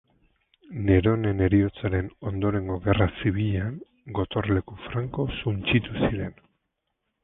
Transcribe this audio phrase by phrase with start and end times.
[0.87, 3.79] Neronen heriotzaren ondorengo gerra zibilean
[4.21, 6.39] gotorleku franko suntsitu ziren.